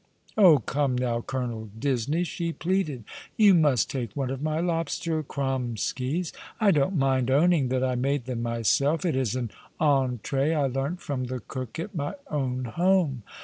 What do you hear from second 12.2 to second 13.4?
own home.